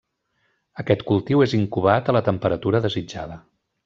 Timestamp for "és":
1.45-1.53